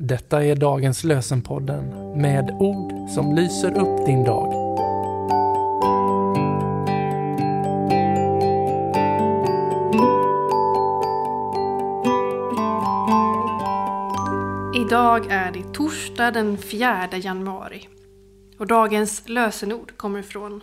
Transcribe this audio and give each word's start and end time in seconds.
Detta 0.00 0.44
är 0.44 0.56
dagens 0.56 1.04
lösenpodden 1.04 2.12
med 2.20 2.50
ord 2.50 3.10
som 3.10 3.34
lyser 3.34 3.78
upp 3.78 4.06
din 4.06 4.24
dag. 4.24 4.52
Idag 14.76 15.26
är 15.30 15.52
det 15.52 15.74
torsdag 15.74 16.30
den 16.30 16.58
4 16.58 17.08
januari. 17.12 17.88
Och 18.58 18.66
dagens 18.66 19.28
lösenord 19.28 19.96
kommer 19.96 20.22
från 20.22 20.62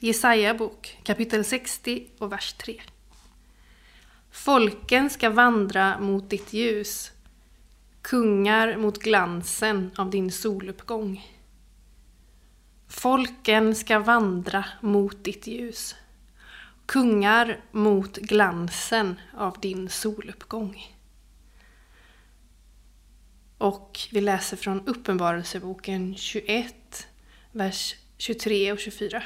Jesaja 0.00 0.54
bok 0.54 0.98
kapitel 1.02 1.44
60 1.44 2.06
och 2.18 2.32
vers 2.32 2.52
3. 2.52 2.80
Folken 4.30 5.10
ska 5.10 5.30
vandra 5.30 5.98
mot 5.98 6.30
ditt 6.30 6.52
ljus, 6.52 7.12
kungar 8.02 8.76
mot 8.76 8.98
glansen 8.98 9.90
av 9.96 10.10
din 10.10 10.32
soluppgång. 10.32 11.26
Folken 12.88 13.74
ska 13.74 13.98
vandra 13.98 14.64
mot 14.80 15.24
ditt 15.24 15.46
ljus, 15.46 15.94
kungar 16.86 17.60
mot 17.70 18.16
glansen 18.16 19.20
av 19.36 19.60
din 19.60 19.88
soluppgång. 19.88 20.96
Och 23.58 23.98
vi 24.10 24.20
läser 24.20 24.56
från 24.56 24.88
Uppenbarelseboken 24.88 26.14
21, 26.16 27.06
vers 27.52 27.94
23 28.18 28.72
och 28.72 28.78
24. 28.78 29.22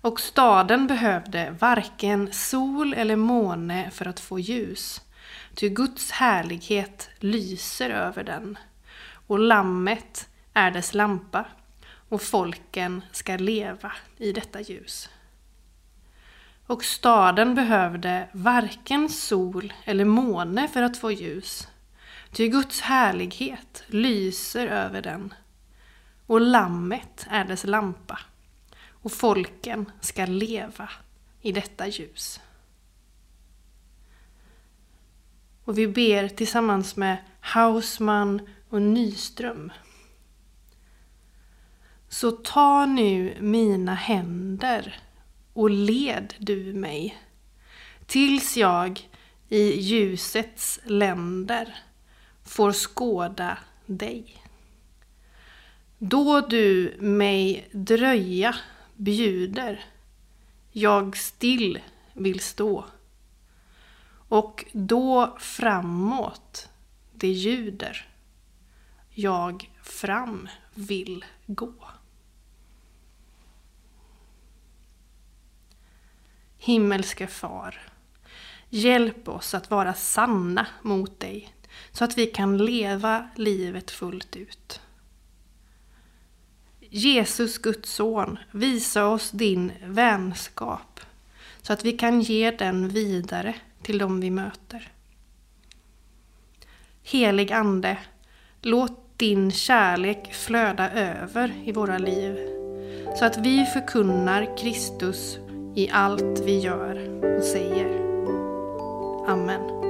Och 0.00 0.20
staden 0.20 0.86
behövde 0.86 1.56
varken 1.60 2.32
sol 2.32 2.94
eller 2.94 3.16
måne 3.16 3.90
för 3.90 4.08
att 4.08 4.20
få 4.20 4.38
ljus, 4.38 5.00
ty 5.54 5.68
Guds 5.68 6.10
härlighet 6.10 7.10
lyser 7.18 7.90
över 7.90 8.24
den, 8.24 8.58
och 9.26 9.38
lammet 9.38 10.28
är 10.52 10.70
dess 10.70 10.94
lampa, 10.94 11.44
och 12.08 12.22
folken 12.22 13.02
ska 13.12 13.36
leva 13.36 13.92
i 14.16 14.32
detta 14.32 14.60
ljus. 14.60 15.08
Och 16.66 16.84
staden 16.84 17.54
behövde 17.54 18.28
varken 18.32 19.08
sol 19.08 19.72
eller 19.84 20.04
måne 20.04 20.68
för 20.68 20.82
att 20.82 20.96
få 20.96 21.12
ljus, 21.12 21.68
ty 22.32 22.48
Guds 22.48 22.80
härlighet 22.80 23.84
lyser 23.86 24.66
över 24.66 25.02
den, 25.02 25.34
och 26.26 26.40
lammet 26.40 27.26
är 27.30 27.44
dess 27.44 27.64
lampa, 27.64 28.18
och 28.90 29.12
folken 29.12 29.92
ska 30.00 30.26
leva 30.26 30.88
i 31.40 31.52
detta 31.52 31.86
ljus. 31.86 32.40
Och 35.64 35.78
vi 35.78 35.88
ber 35.88 36.28
tillsammans 36.28 36.96
med 36.96 37.16
Hausman 37.40 38.40
och 38.68 38.82
Nyström. 38.82 39.72
Så 42.08 42.30
ta 42.30 42.86
nu 42.86 43.36
mina 43.40 43.94
händer 43.94 45.00
och 45.52 45.70
led 45.70 46.34
du 46.38 46.72
mig 46.72 47.18
tills 48.06 48.56
jag 48.56 49.08
i 49.48 49.80
ljusets 49.80 50.80
länder 50.84 51.76
får 52.44 52.72
skåda 52.72 53.58
dig. 53.86 54.42
Då 55.98 56.40
du 56.40 56.96
mig 56.98 57.68
dröja 57.72 58.56
bjuder, 58.96 59.84
jag 60.72 61.16
still 61.16 61.78
vill 62.12 62.40
stå. 62.40 62.84
Och 64.30 64.64
då 64.72 65.36
framåt 65.38 66.68
det 67.12 67.28
ljuder, 67.28 68.08
jag 69.10 69.70
fram 69.82 70.48
vill 70.74 71.24
gå. 71.46 71.74
Himmelske 76.58 77.26
Far, 77.26 77.80
hjälp 78.68 79.28
oss 79.28 79.54
att 79.54 79.70
vara 79.70 79.94
sanna 79.94 80.66
mot 80.82 81.20
dig 81.20 81.54
så 81.92 82.04
att 82.04 82.18
vi 82.18 82.26
kan 82.26 82.58
leva 82.58 83.30
livet 83.36 83.90
fullt 83.90 84.36
ut. 84.36 84.80
Jesus, 86.80 87.58
Guds 87.58 87.92
son, 87.92 88.38
visa 88.50 89.06
oss 89.06 89.30
din 89.30 89.72
vänskap 89.84 91.00
så 91.62 91.72
att 91.72 91.84
vi 91.84 91.92
kan 91.92 92.20
ge 92.20 92.50
den 92.50 92.88
vidare 92.88 93.54
till 93.90 93.98
dem 93.98 94.20
vi 94.20 94.30
möter. 94.30 94.92
Helig 97.02 97.52
Ande, 97.52 97.98
låt 98.62 99.18
din 99.18 99.50
kärlek 99.50 100.34
flöda 100.34 100.90
över 100.90 101.52
i 101.64 101.72
våra 101.72 101.98
liv 101.98 102.36
så 103.16 103.24
att 103.24 103.38
vi 103.38 103.64
förkunnar 103.64 104.56
Kristus 104.58 105.38
i 105.76 105.90
allt 105.90 106.40
vi 106.44 106.58
gör 106.58 107.24
och 107.36 107.44
säger. 107.44 108.00
Amen. 109.28 109.89